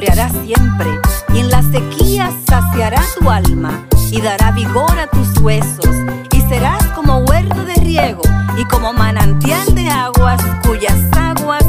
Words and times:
siempre, 0.00 0.88
y 1.34 1.40
en 1.40 1.50
la 1.50 1.62
sequía 1.62 2.30
saciará 2.48 3.02
tu 3.18 3.28
alma, 3.28 3.86
y 4.10 4.20
dará 4.20 4.50
vigor 4.52 4.98
a 4.98 5.06
tus 5.06 5.38
huesos, 5.42 5.94
y 6.32 6.40
serás 6.42 6.82
como 6.94 7.18
huerto 7.18 7.64
de 7.64 7.74
riego, 7.74 8.22
y 8.56 8.64
como 8.64 8.94
manantial 8.94 9.74
de 9.74 9.88
aguas, 9.90 10.40
cuyas 10.64 10.98
aguas 11.12 11.59